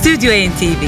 Stüdyo 0.00 0.32
NTV 0.32 0.82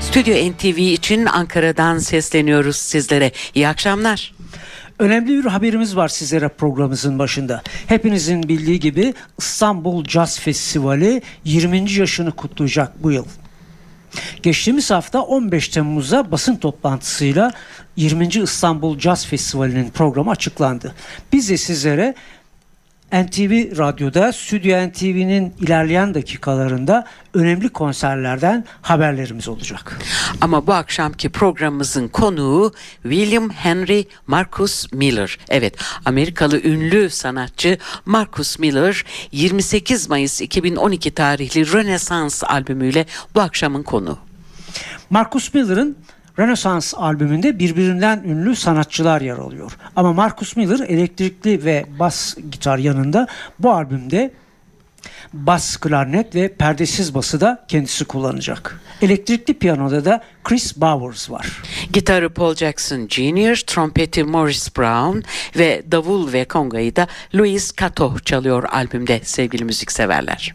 Stüdyo 0.00 0.50
NTV 0.52 0.78
için 0.78 1.26
Ankara'dan 1.26 1.98
sesleniyoruz 1.98 2.76
sizlere. 2.76 3.32
İyi 3.54 3.68
akşamlar. 3.68 4.34
Önemli 4.98 5.28
bir 5.28 5.44
haberimiz 5.44 5.96
var 5.96 6.08
sizlere 6.08 6.48
programımızın 6.48 7.18
başında. 7.18 7.62
Hepinizin 7.86 8.42
bildiği 8.42 8.80
gibi 8.80 9.14
İstanbul 9.38 10.04
Jazz 10.04 10.38
Festivali 10.38 11.22
20. 11.44 11.92
yaşını 11.92 12.32
kutlayacak 12.32 13.02
bu 13.02 13.12
yıl. 13.12 13.24
Geçtiğimiz 14.42 14.90
hafta 14.90 15.22
15 15.22 15.68
Temmuz'da 15.68 16.30
basın 16.30 16.56
toplantısıyla 16.56 17.52
20. 17.96 18.26
İstanbul 18.26 18.98
Jazz 18.98 19.26
Festivali'nin 19.26 19.90
programı 19.90 20.30
açıklandı. 20.30 20.94
Biz 21.32 21.50
de 21.50 21.56
sizlere 21.56 22.14
NTV 23.12 23.78
Radyo'da 23.78 24.32
Stüdyo 24.32 24.88
NTV'nin 24.88 25.54
ilerleyen 25.60 26.14
dakikalarında 26.14 27.06
önemli 27.34 27.68
konserlerden 27.68 28.64
haberlerimiz 28.82 29.48
olacak. 29.48 29.98
Ama 30.40 30.66
bu 30.66 30.72
akşamki 30.72 31.28
programımızın 31.28 32.08
konuğu 32.08 32.72
William 33.02 33.50
Henry 33.50 34.08
Marcus 34.26 34.92
Miller. 34.92 35.38
Evet, 35.48 35.74
Amerikalı 36.04 36.62
ünlü 36.62 37.10
sanatçı 37.10 37.78
Marcus 38.06 38.58
Miller 38.58 39.04
28 39.32 40.08
Mayıs 40.08 40.40
2012 40.40 41.10
tarihli 41.10 41.72
Renaissance 41.72 42.46
albümüyle 42.46 43.06
bu 43.34 43.40
akşamın 43.40 43.82
konuğu. 43.82 44.18
Marcus 45.10 45.54
Miller'ın 45.54 45.96
Renaissance 46.42 46.96
albümünde 46.96 47.58
birbirinden 47.58 48.22
ünlü 48.24 48.56
sanatçılar 48.56 49.20
yer 49.20 49.38
alıyor. 49.38 49.72
Ama 49.96 50.12
Marcus 50.12 50.56
Miller 50.56 50.88
elektrikli 50.88 51.64
ve 51.64 51.86
bas 51.98 52.36
gitar 52.50 52.78
yanında 52.78 53.26
bu 53.58 53.72
albümde 53.72 54.30
bas 55.32 55.76
klarnet 55.76 56.34
ve 56.34 56.48
perdesiz 56.48 57.14
bası 57.14 57.40
da 57.40 57.64
kendisi 57.68 58.04
kullanacak. 58.04 58.80
Elektrikli 59.02 59.54
piyanoda 59.54 60.04
da 60.04 60.22
Chris 60.44 60.76
Bowers 60.76 61.30
var. 61.30 61.62
Gitarı 61.92 62.30
Paul 62.30 62.54
Jackson 62.54 63.08
Jr., 63.08 63.62
trompeti 63.66 64.24
Morris 64.24 64.76
Brown 64.76 65.18
ve 65.58 65.82
davul 65.92 66.32
ve 66.32 66.44
kongayı 66.44 66.96
da 66.96 67.06
Louis 67.34 67.72
Cato 67.76 68.18
çalıyor 68.18 68.64
albümde 68.64 69.20
sevgili 69.24 69.64
müzikseverler 69.64 70.54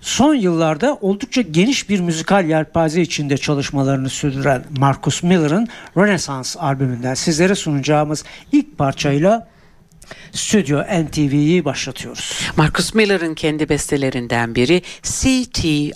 son 0.00 0.34
yıllarda 0.34 0.98
oldukça 1.00 1.42
geniş 1.42 1.88
bir 1.88 2.00
müzikal 2.00 2.48
yelpaze 2.48 3.02
içinde 3.02 3.36
çalışmalarını 3.36 4.08
sürdüren 4.08 4.64
Marcus 4.78 5.22
Miller'ın 5.22 5.68
Renaissance 5.96 6.60
albümünden 6.60 7.14
sizlere 7.14 7.54
sunacağımız 7.54 8.24
ilk 8.52 8.78
parçayla 8.78 9.48
Stüdyo 10.32 10.82
NTV'yi 10.82 11.64
başlatıyoruz. 11.64 12.50
Marcus 12.56 12.94
Miller'ın 12.94 13.34
kendi 13.34 13.68
bestelerinden 13.68 14.54
biri 14.54 14.82
CTI. 15.02 15.92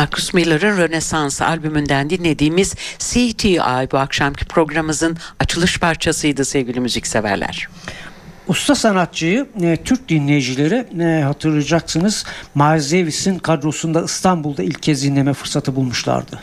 Marcus 0.00 0.34
Miller'ın 0.34 0.76
Rönesans 0.76 1.42
albümünden 1.42 2.10
dinlediğimiz 2.10 2.74
CTI 2.98 3.58
bu 3.92 3.98
akşamki 3.98 4.44
programımızın 4.44 5.16
açılış 5.40 5.78
parçasıydı 5.80 6.44
sevgili 6.44 6.80
müzikseverler. 6.80 7.68
Usta 8.48 8.74
sanatçıyı 8.74 9.46
e, 9.62 9.76
Türk 9.84 10.08
dinleyicileri 10.08 11.02
e, 11.02 11.22
hatırlayacaksınız 11.22 12.24
Miles 12.54 12.92
Davis'in 12.92 13.38
kadrosunda 13.38 14.02
İstanbul'da 14.02 14.62
ilk 14.62 14.82
kez 14.82 15.02
dinleme 15.02 15.32
fırsatı 15.32 15.76
bulmuşlardı. 15.76 16.42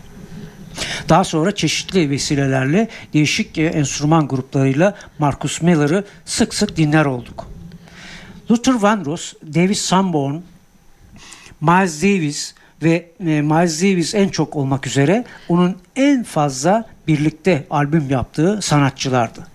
Daha 1.10 1.24
sonra 1.24 1.56
çeşitli 1.56 2.10
vesilelerle 2.10 2.88
değişik 3.14 3.58
e, 3.58 3.66
enstrüman 3.66 4.28
gruplarıyla 4.28 4.96
Marcus 5.20 5.62
Miller'ı 5.62 6.06
sık 6.26 6.54
sık 6.54 6.78
dinler 6.78 7.06
olduk. 7.06 7.48
Luther 8.52 8.82
Vandross, 8.82 9.34
David 9.54 9.76
Sanborn, 9.76 10.36
Miles 11.62 12.02
Davis 12.02 12.57
ve 12.84 13.12
e, 13.20 13.42
Miles 13.42 13.82
Davis 13.82 14.16
en 14.16 14.30
çok 14.30 14.56
olmak 14.56 14.88
üzere 14.88 15.26
onun 15.50 15.78
en 15.96 16.24
fazla 16.24 16.90
birlikte 17.08 17.68
albüm 17.70 18.10
yaptığı 18.10 18.60
sanatçılardı. 18.62 19.48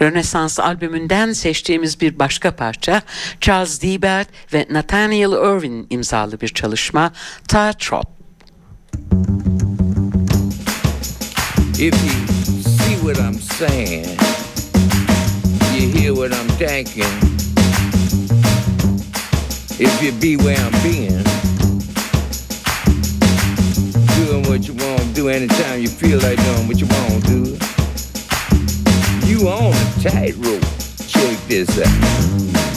Rönesans 0.00 0.60
albümünden 0.60 1.32
seçtiğimiz 1.32 2.00
bir 2.00 2.18
başka 2.18 2.56
parça 2.56 3.02
Charles 3.40 3.82
Dibert 3.82 4.28
ve 4.52 4.66
Nathaniel 4.70 5.56
Irwin 5.56 5.86
imzalı 5.90 6.40
bir 6.40 6.48
çalışma 6.48 7.12
Ta 7.48 7.72
Trop. 7.72 8.06
If 11.78 11.94
you 11.94 12.62
see 12.62 12.96
what 13.00 13.16
I'm 13.16 13.40
saying, 13.40 14.06
you 15.74 15.88
hear 15.88 16.14
what 16.14 16.32
I'm 16.32 16.48
thinking. 16.58 17.29
If 19.82 20.02
you 20.02 20.12
be 20.12 20.36
where 20.36 20.58
I'm 20.58 20.72
being, 20.82 21.24
doing 24.14 24.42
what 24.46 24.68
you 24.68 24.74
want 24.74 25.00
to 25.00 25.12
do 25.14 25.30
anytime 25.30 25.80
you 25.80 25.88
feel 25.88 26.18
like 26.18 26.36
doing 26.36 26.68
what 26.68 26.78
you 26.78 26.86
want 26.86 27.24
to 27.24 27.30
do. 27.30 27.56
You 29.26 29.48
on 29.48 29.72
a 29.72 30.02
tightrope. 30.02 30.60
Check 31.08 31.38
this 31.48 31.80
out. 31.80 32.69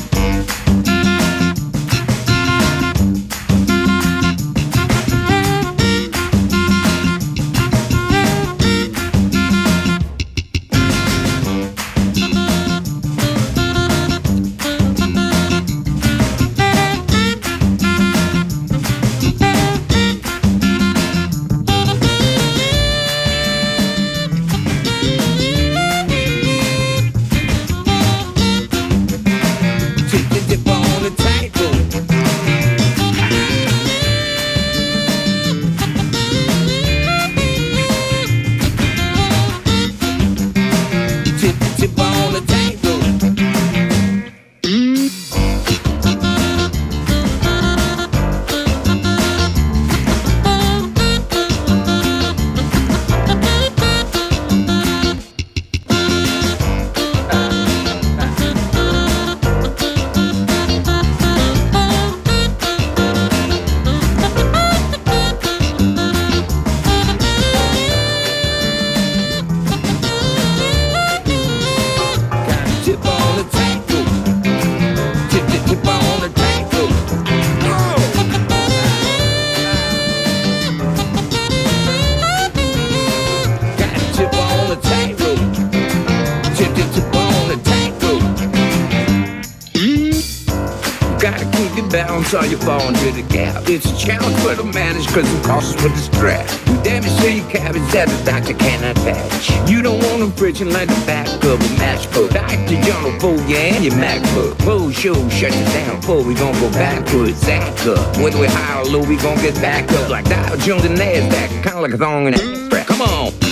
Gotta 91.23 91.45
keep 91.55 91.73
your 91.77 91.89
balance 91.89 92.33
or 92.33 92.45
you 92.45 92.57
fall 92.57 92.85
into 92.85 93.09
the 93.13 93.21
gap. 93.31 93.69
It's 93.69 93.85
a 93.85 93.95
challenge 93.95 94.35
for 94.43 94.55
the 94.55 94.65
manage 94.65 95.07
cause 95.07 95.23
it 95.23 95.45
costs 95.45 95.81
with 95.81 95.95
the 95.95 96.01
strap. 96.01 96.45
You 96.67 96.75
damage 96.83 97.15
to 97.21 97.31
your 97.31 97.49
cabbage 97.49 97.89
that 97.93 98.09
the 98.09 98.29
doctor 98.29 98.53
cannot 98.53 98.97
patch. 99.07 99.49
You 99.71 99.81
don't 99.81 100.03
want 100.03 100.19
them 100.19 100.33
friction 100.33 100.73
like 100.73 100.89
the 100.89 101.01
back 101.05 101.29
of 101.45 101.61
a 101.61 101.69
matchbook. 101.79 102.31
Dr. 102.31 102.75
John 102.83 103.17
for 103.21 103.35
you 103.49 103.55
and 103.55 103.85
your 103.85 103.93
MacBook. 103.93 104.65
Bull 104.65 104.91
show 104.91 105.15
shut 105.29 105.55
you 105.55 105.63
down 105.71 106.01
before 106.01 106.23
we 106.25 106.33
gon' 106.33 106.59
go 106.59 106.69
backwards. 106.71 107.47
Act 107.47 107.87
up. 107.87 108.17
Whether 108.17 108.41
we 108.41 108.47
high 108.47 108.81
or 108.81 108.83
low, 108.83 109.07
we 109.07 109.15
gon' 109.15 109.37
get 109.37 109.55
back 109.61 109.89
up. 109.93 110.09
Like 110.09 110.25
Dow 110.25 110.57
Jones 110.57 110.83
and 110.83 110.97
NASDAQ. 110.97 111.63
Kinda 111.63 111.79
like 111.79 111.93
a 111.93 111.97
thong 111.97 112.27
in 112.27 112.33
a. 112.33 112.83
Come 112.85 113.01
on. 113.01 113.42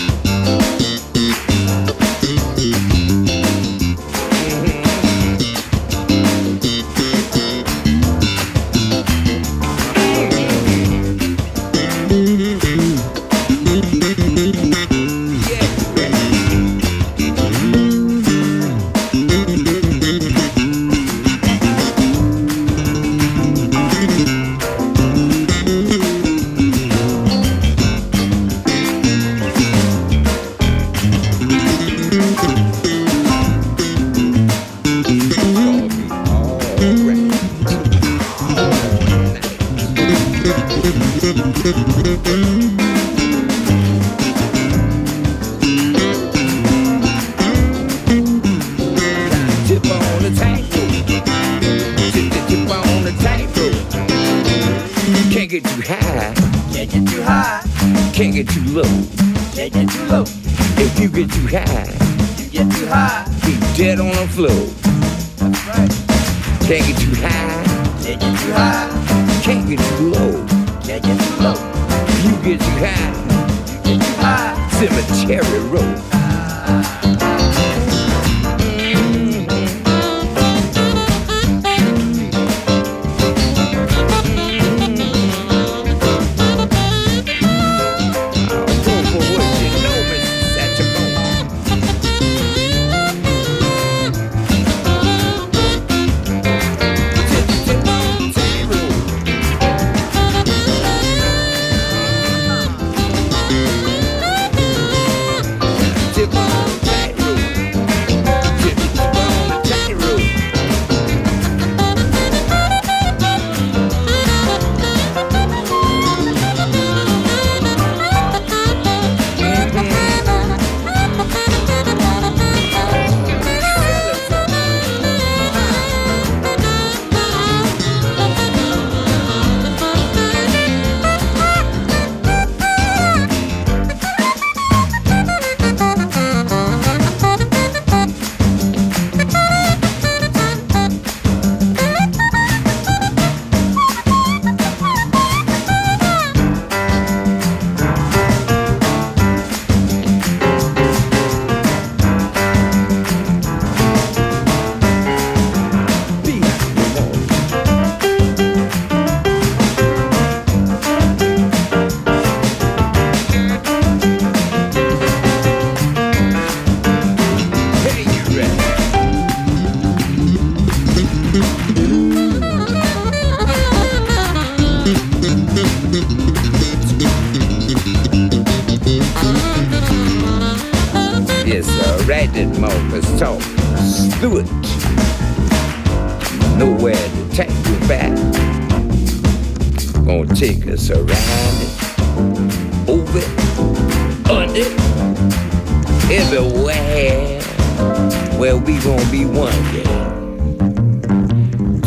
Where 198.41 198.57
we 198.57 198.83
gonna 198.83 199.11
be 199.11 199.39
one 199.39 199.61
day. 199.73 199.83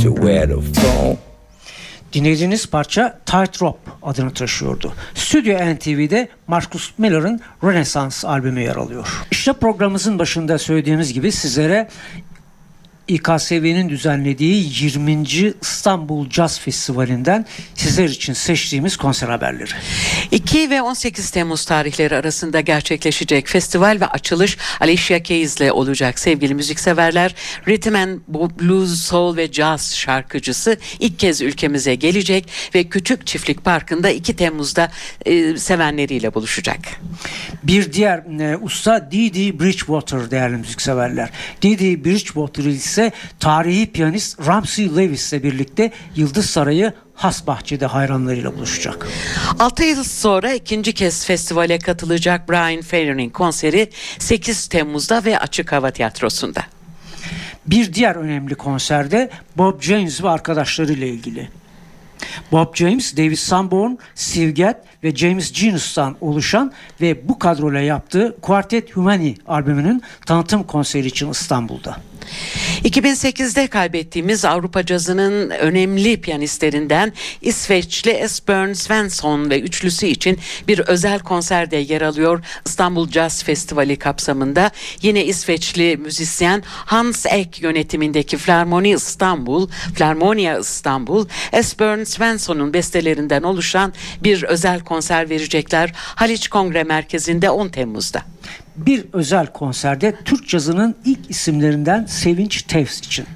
To 0.02 0.14
where 0.14 0.46
the 0.46 0.80
phone 0.80 1.16
Dinlediğiniz 2.12 2.70
parça 2.70 3.18
Tightrope 3.26 3.90
adını 4.02 4.34
taşıyordu. 4.34 4.92
Stüdyo 5.14 5.74
NTV'de 5.74 6.28
Marcus 6.46 6.92
Miller'ın 6.98 7.40
Renaissance 7.64 8.28
albümü 8.28 8.60
yer 8.60 8.76
alıyor. 8.76 9.26
İşte 9.30 9.52
programımızın 9.52 10.18
başında 10.18 10.58
söylediğimiz 10.58 11.12
gibi 11.12 11.32
sizlere 11.32 11.88
İKSV'nin 13.08 13.88
düzenlediği 13.88 14.70
20. 14.82 15.22
İstanbul 15.62 16.30
Jazz 16.30 16.58
Festivali'nden 16.58 17.46
sizler 17.74 18.08
için 18.08 18.32
seçtiğimiz 18.32 18.96
konser 18.96 19.28
haberleri. 19.28 19.70
2 20.30 20.70
ve 20.70 20.82
18 20.82 21.30
Temmuz 21.30 21.64
tarihleri 21.64 22.16
arasında 22.16 22.60
gerçekleşecek 22.60 23.48
festival 23.48 23.98
ve 24.00 24.06
açılış 24.06 24.58
Alicia 24.80 25.18
Keys 25.18 25.56
ile 25.56 25.72
olacak 25.72 26.18
sevgili 26.18 26.54
müzikseverler. 26.54 27.34
Rhythm 27.68 27.94
and 27.94 28.20
Blues, 28.60 29.00
Soul 29.00 29.36
ve 29.36 29.52
Jazz 29.52 29.94
şarkıcısı 29.94 30.76
ilk 31.00 31.18
kez 31.18 31.40
ülkemize 31.40 31.94
gelecek 31.94 32.48
ve 32.74 32.84
Küçük 32.84 33.26
Çiftlik 33.26 33.64
Parkı'nda 33.64 34.10
2 34.10 34.36
Temmuz'da 34.36 34.90
e, 35.26 35.56
sevenleriyle 35.56 36.34
buluşacak. 36.34 36.78
Bir 37.62 37.92
diğer 37.92 38.18
e, 38.40 38.56
usta 38.56 39.10
Didi 39.10 39.60
Bridgewater 39.60 40.30
değerli 40.30 40.56
müzikseverler. 40.56 41.30
Didi 41.62 42.04
Bridgewater 42.04 42.64
ise 42.64 42.93
tarihi 43.40 43.92
piyanist 43.92 44.46
Ramsey 44.46 44.96
Lewis 44.96 45.32
ile 45.32 45.42
birlikte 45.42 45.92
Yıldız 46.16 46.46
Sarayı 46.46 46.92
Hasbahçe'de 47.14 47.86
hayranlarıyla 47.86 48.56
buluşacak. 48.56 49.08
6 49.58 49.84
yıl 49.84 50.04
sonra 50.04 50.52
ikinci 50.52 50.92
kez 50.92 51.26
festivale 51.26 51.78
katılacak 51.78 52.48
Brian 52.48 52.82
Ferry'nin 52.82 53.30
konseri 53.30 53.90
8 54.18 54.66
Temmuz'da 54.66 55.24
ve 55.24 55.38
Açık 55.38 55.72
Hava 55.72 55.90
Tiyatrosu'nda. 55.90 56.62
Bir 57.66 57.94
diğer 57.94 58.16
önemli 58.16 58.54
konserde 58.54 59.30
Bob 59.56 59.82
James 59.82 60.22
ve 60.22 60.28
arkadaşlarıyla 60.28 61.06
ilgili. 61.06 61.48
Bob 62.52 62.74
James, 62.74 63.16
David 63.16 63.36
Sanborn, 63.36 63.90
Gadd 64.56 64.74
ve 65.04 65.16
James 65.16 65.52
Genus'tan 65.52 66.16
oluşan 66.20 66.72
ve 67.00 67.28
bu 67.28 67.38
kadroyla 67.38 67.80
yaptığı 67.80 68.36
Quartet 68.42 68.96
Humani 68.96 69.34
albümünün 69.46 70.02
tanıtım 70.26 70.62
konseri 70.62 71.06
için 71.06 71.30
İstanbul'da. 71.30 71.96
2008'de 72.84 73.66
kaybettiğimiz 73.66 74.44
Avrupa 74.44 74.86
cazının 74.86 75.50
önemli 75.50 76.20
piyanistlerinden 76.20 77.12
İsveçli 77.42 78.10
Esbjörn 78.10 78.72
Svensson 78.72 79.50
ve 79.50 79.60
üçlüsü 79.60 80.06
için 80.06 80.38
bir 80.68 80.78
özel 80.78 81.18
konserde 81.18 81.76
yer 81.76 82.00
alıyor. 82.00 82.44
İstanbul 82.66 83.10
Jazz 83.10 83.42
Festivali 83.42 83.96
kapsamında 83.96 84.70
yine 85.02 85.24
İsveçli 85.24 85.96
müzisyen 85.96 86.62
Hans 86.66 87.26
Ek 87.26 87.62
yönetimindeki 87.62 88.36
Flarmoni 88.36 88.90
İstanbul, 88.90 89.68
Flarmonia 89.94 90.58
İstanbul, 90.58 91.28
Esbjörn 91.52 92.04
Svensson'un 92.04 92.74
bestelerinden 92.74 93.42
oluşan 93.42 93.92
bir 94.22 94.42
özel 94.42 94.80
konser 94.80 95.30
verecekler 95.30 95.92
Haliç 95.94 96.48
Kongre 96.48 96.84
Merkezi'nde 96.84 97.50
10 97.50 97.68
Temmuz'da. 97.68 98.22
Bir 98.76 99.04
özel 99.12 99.46
konserde 99.46 100.14
Türk 100.24 100.48
cazının 100.48 100.94
ilk 101.04 101.30
isimlerinden 101.30 102.06
Sevinç 102.06 102.62
Tevz 102.62 102.98
için. 102.98 103.26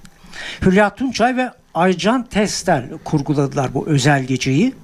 Hülya 0.62 0.94
Tunçay 0.94 1.36
ve 1.36 1.50
Aycan 1.74 2.24
Testel 2.24 2.84
kurguladılar 3.04 3.74
bu 3.74 3.86
özel 3.86 4.24
geceyi. 4.24 4.74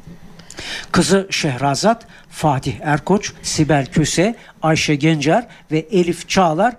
Kızı 0.92 1.26
Şehrazat, 1.30 2.06
Fatih 2.30 2.74
Erkoç, 2.82 3.32
Sibel 3.42 3.86
Köse, 3.86 4.34
Ayşe 4.62 4.94
Gencer 4.94 5.46
ve 5.70 5.78
Elif 5.78 6.28
Çağlar 6.28 6.76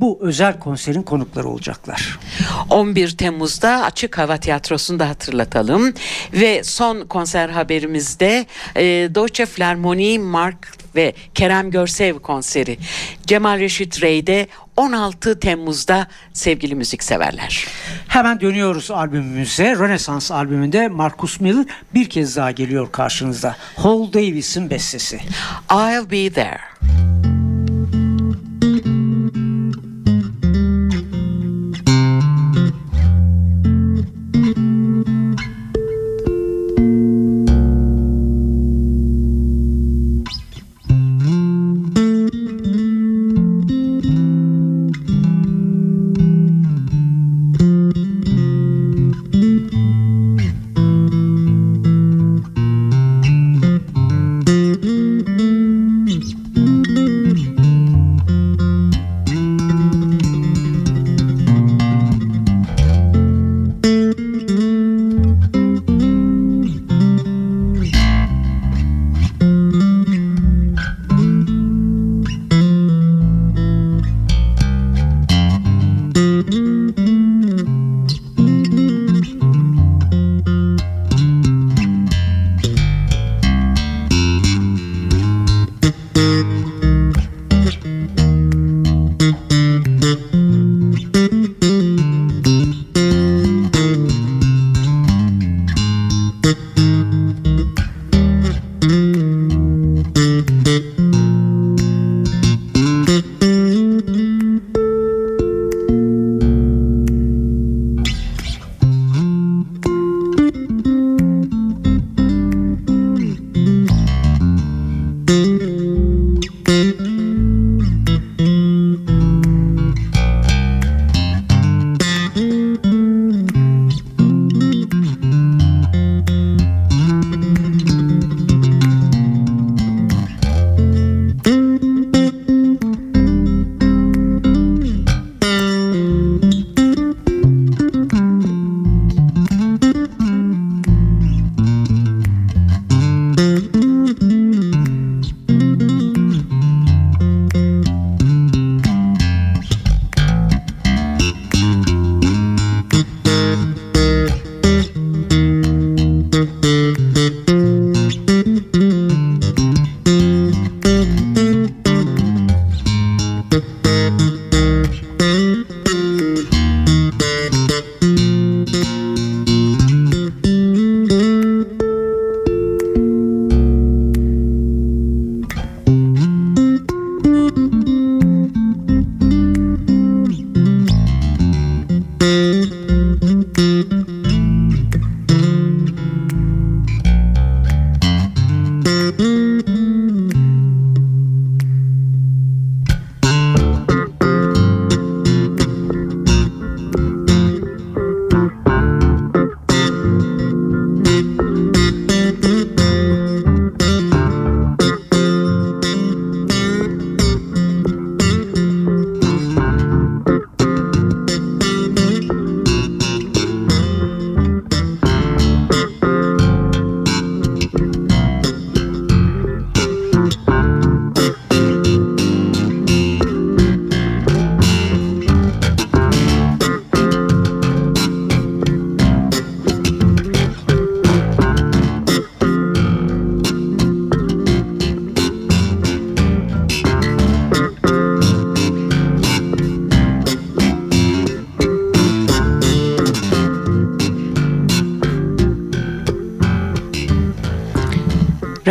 bu 0.00 0.18
özel 0.22 0.58
konserin 0.58 1.02
konukları 1.02 1.48
olacaklar. 1.48 2.18
11 2.70 3.10
Temmuz'da 3.10 3.82
Açık 3.84 4.18
Hava 4.18 4.36
Tiyatrosu'nda 4.36 5.08
hatırlatalım. 5.08 5.94
Ve 6.32 6.64
son 6.64 7.00
konser 7.00 7.48
haberimizde 7.48 8.46
e, 8.76 8.82
Deutsche 9.14 9.46
Philharmonie 9.46 10.18
Mark 10.18 10.78
ve 10.96 11.14
Kerem 11.34 11.70
Görsev 11.70 12.18
konseri. 12.18 12.78
Cemal 13.26 13.58
Reşit 13.58 14.02
Rey'de 14.02 14.46
16 14.76 15.40
Temmuz'da 15.40 16.06
sevgili 16.32 16.74
müzikseverler. 16.74 17.66
Hemen 18.08 18.40
dönüyoruz 18.40 18.90
albümümüze. 18.90 19.76
Rönesans 19.76 20.30
albümünde 20.30 20.88
Marcus 20.88 21.40
Miller 21.40 21.66
bir 21.94 22.10
kez 22.10 22.36
daha 22.36 22.50
geliyor 22.50 22.92
karşınızda. 22.92 23.56
Hall 23.76 24.12
Davis'in 24.12 24.70
bestesi. 24.70 25.20
I'll 25.70 26.10
be 26.10 26.30
there. 26.32 27.27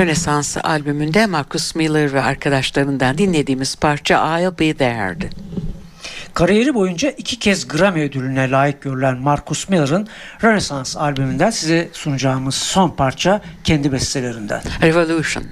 Rönesans 0.07 0.57
albümünde 0.63 1.25
Marcus 1.25 1.75
Miller 1.75 2.13
ve 2.13 2.21
arkadaşlarından 2.21 3.17
dinlediğimiz 3.17 3.75
parça 3.75 4.39
I'll 4.39 4.59
Be 4.59 4.73
There'di. 4.73 5.29
Kariyeri 6.33 6.73
boyunca 6.73 7.09
iki 7.09 7.39
kez 7.39 7.67
Grammy 7.67 8.01
ödülüne 8.01 8.51
layık 8.51 8.81
görülen 8.81 9.17
Marcus 9.17 9.69
Miller'ın 9.69 10.07
Renaissance 10.43 10.99
albümünden 10.99 11.49
size 11.49 11.89
sunacağımız 11.93 12.55
son 12.55 12.89
parça 12.89 13.41
kendi 13.63 13.91
bestelerinden. 13.91 14.61
Revolution. 14.81 15.43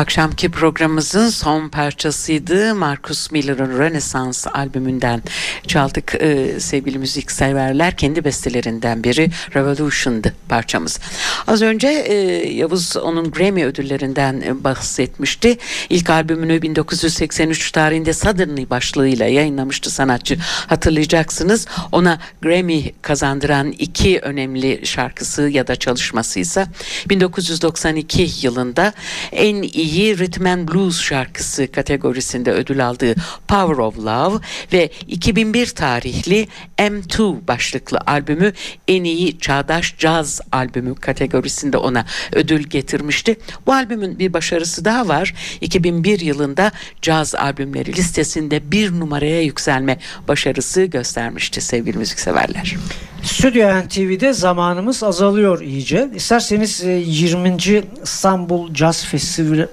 Akşamki 0.00 0.50
programımızın 0.50 1.28
son 1.28 1.68
parçasıydı. 1.68 2.74
Marcus 2.74 3.30
Miller'ın 3.30 3.78
Renaissance 3.78 4.50
albümünden 4.50 5.22
çaldık 5.66 6.14
ee, 6.20 6.60
sevgili 6.60 6.98
müzikseverler. 6.98 7.96
Kendi 7.96 8.24
bestelerinden 8.24 9.04
biri 9.04 9.30
Revolution'dı 9.54 10.34
parçamız. 10.48 10.98
Az 11.46 11.62
önce 11.62 11.88
e, 11.88 12.14
Yavuz 12.52 12.96
onun 12.96 13.30
Grammy 13.30 13.64
ödüllerinden 13.64 14.40
e, 14.40 14.64
bahsetmişti. 14.64 15.58
İlk 15.90 16.10
albümünü 16.10 16.62
1983 16.62 17.72
tarihinde 17.72 18.12
Suddenly 18.12 18.70
başlığıyla 18.70 19.26
yayınlamıştı 19.26 19.90
sanatçı. 19.90 20.38
Hatırlayacaksınız. 20.66 21.66
Ona 21.92 22.18
Grammy 22.42 22.92
kazandıran 23.02 23.72
iki 23.72 24.20
önemli 24.20 24.86
şarkısı 24.86 25.42
ya 25.42 25.66
da 25.66 25.76
çalışmasıysa 25.76 26.66
1992 27.08 28.30
yılında 28.42 28.92
en 29.32 29.62
iyi 29.62 29.89
Rhythm 29.90 30.46
and 30.46 30.68
Blues 30.68 31.00
şarkısı 31.00 31.72
kategorisinde 31.72 32.52
ödül 32.52 32.86
aldığı 32.86 33.14
Power 33.48 33.78
of 33.78 33.98
Love 33.98 34.40
ve 34.72 34.90
2001 35.08 35.66
tarihli 35.66 36.48
M2 36.78 37.48
başlıklı 37.48 37.98
albümü 38.06 38.52
en 38.88 39.04
iyi 39.04 39.38
çağdaş 39.38 39.98
caz 39.98 40.40
albümü 40.52 40.94
kategorisinde 40.94 41.76
ona 41.76 42.06
ödül 42.32 42.62
getirmişti. 42.62 43.36
Bu 43.66 43.72
albümün 43.72 44.18
bir 44.18 44.32
başarısı 44.32 44.84
daha 44.84 45.08
var. 45.08 45.34
2001 45.60 46.20
yılında 46.20 46.72
caz 47.02 47.34
albümleri 47.34 47.96
listesinde 47.96 48.70
bir 48.70 48.92
numaraya 48.92 49.42
yükselme 49.42 49.98
başarısı 50.28 50.84
göstermişti 50.84 51.60
sevgili 51.60 51.98
müzikseverler. 51.98 52.76
Stüdyo 53.22 53.68
NTV'de 53.80 54.32
zamanımız 54.32 55.02
azalıyor 55.02 55.60
iyice. 55.60 56.10
İsterseniz 56.14 56.84
e, 56.84 56.90
20. 56.90 57.56
İstanbul 58.02 58.74
Jazz 58.74 59.04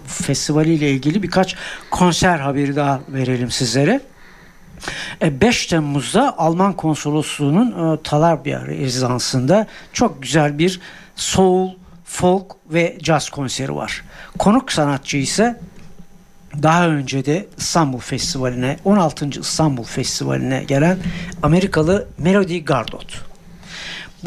Festivali, 0.05 0.73
ile 0.73 0.91
ilgili 0.91 1.23
birkaç 1.23 1.55
konser 1.91 2.39
haberi 2.39 2.75
daha 2.75 3.01
verelim 3.09 3.51
sizlere. 3.51 4.01
E, 5.21 5.41
5 5.41 5.65
Temmuz'da 5.65 6.37
Alman 6.37 6.73
Konsolosluğu'nun 6.73 7.95
e, 7.95 8.03
Talabya 8.03 8.65
rezidansında 8.65 9.67
çok 9.93 10.21
güzel 10.21 10.57
bir 10.57 10.79
soul, 11.15 11.69
folk 12.05 12.55
ve 12.69 12.97
jazz 13.01 13.29
konseri 13.29 13.75
var. 13.75 14.03
Konuk 14.39 14.71
sanatçı 14.71 15.17
ise 15.17 15.59
daha 16.63 16.87
önce 16.87 17.25
de 17.25 17.47
İstanbul 17.57 17.99
Festivali'ne 17.99 18.77
16. 18.85 19.29
İstanbul 19.39 19.83
Festivali'ne 19.83 20.63
gelen 20.63 20.97
Amerikalı 21.43 22.07
Melody 22.17 22.63
Gardot. 22.63 23.26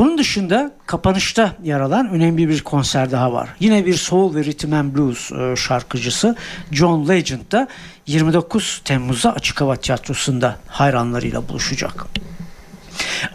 Bunun 0.00 0.18
dışında 0.18 0.72
kapanışta 0.86 1.56
yer 1.62 1.80
alan 1.80 2.08
önemli 2.08 2.48
bir 2.48 2.60
konser 2.60 3.10
daha 3.10 3.32
var. 3.32 3.48
Yine 3.60 3.86
bir 3.86 3.94
soul 3.94 4.34
ve 4.34 4.44
rhythm 4.44 4.72
and 4.72 4.94
blues 4.94 5.32
e, 5.32 5.56
şarkıcısı 5.56 6.36
John 6.72 7.08
Legend 7.08 7.52
da 7.52 7.68
29 8.06 8.82
Temmuz'da 8.84 9.32
Açık 9.34 9.60
Hava 9.60 9.76
Tiyatrosu'nda 9.76 10.56
hayranlarıyla 10.66 11.48
buluşacak. 11.48 12.06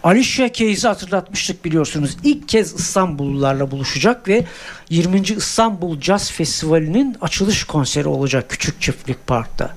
Alicia 0.02 0.48
Keys'i 0.48 0.88
hatırlatmıştık 0.88 1.64
biliyorsunuz. 1.64 2.16
İlk 2.24 2.48
kez 2.48 2.74
İstanbullularla 2.74 3.70
buluşacak 3.70 4.28
ve 4.28 4.44
20. 4.90 5.20
İstanbul 5.20 6.00
Jazz 6.00 6.30
Festivali'nin 6.30 7.16
açılış 7.20 7.64
konseri 7.64 8.08
olacak 8.08 8.48
Küçük 8.48 8.80
Çiftlik 8.80 9.26
Park'ta. 9.26 9.74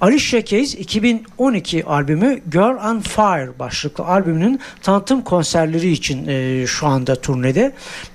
Alicia 0.00 0.40
Keys 0.40 0.74
2012 0.74 1.84
albümü 1.84 2.40
Girl 2.50 2.90
on 2.90 3.00
Fire 3.00 3.58
başlıklı 3.58 4.04
albümünün 4.04 4.60
tanıtım 4.82 5.22
konserleri 5.22 5.90
için 5.92 6.26
e, 6.28 6.66
şu 6.66 6.86
anda 6.86 7.14
turnede. 7.14 7.72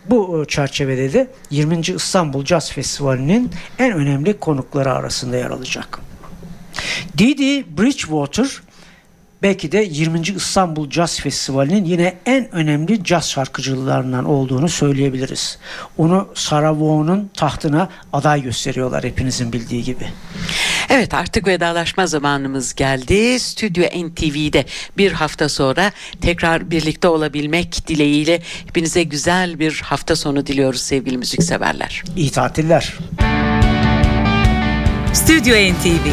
Bu 0.10 0.42
e, 0.44 0.48
çerçevede 0.48 1.14
de 1.14 1.28
20. 1.50 1.80
İstanbul 1.80 2.46
Jazz 2.46 2.72
Festivali'nin 2.72 3.52
en 3.80 3.94
önemli 3.94 4.40
konukları 4.40 4.94
arasında 4.94 5.38
yer 5.38 5.50
alacak. 5.50 6.00
Didi 7.18 7.78
Bridgewater 7.78 8.62
belki 9.46 9.72
de 9.72 9.88
20. 9.92 10.22
İstanbul 10.22 10.92
Jazz 10.92 11.20
Festivali'nin 11.20 11.86
yine 11.86 12.18
en 12.26 12.56
önemli 12.56 13.04
caz 13.04 13.30
şarkıcılarından 13.30 14.26
olduğunu 14.26 14.70
söyleyebiliriz. 14.70 15.58
Onu 15.98 16.28
Sarah 16.34 16.72
Vaughan'un 16.72 17.32
tahtına 17.34 17.90
aday 18.14 18.42
gösteriyorlar 18.42 19.04
hepinizin 19.04 19.54
bildiği 19.54 19.84
gibi. 19.84 20.08
Evet 20.90 21.14
artık 21.14 21.48
vedalaşma 21.48 22.08
zamanımız 22.08 22.76
geldi. 22.76 23.40
Stüdyo 23.40 23.86
NTV'de 23.86 24.66
bir 24.98 25.12
hafta 25.12 25.50
sonra 25.50 25.92
tekrar 26.22 26.72
birlikte 26.72 27.08
olabilmek 27.08 27.88
dileğiyle 27.88 28.42
hepinize 28.68 29.04
güzel 29.04 29.60
bir 29.60 29.82
hafta 29.86 30.16
sonu 30.16 30.48
diliyoruz 30.48 30.82
sevgili 30.82 31.18
müzikseverler. 31.18 32.04
İyi 32.16 32.32
tatiller. 32.32 32.98
Stüdyo 35.14 35.56
NTV 35.56 36.08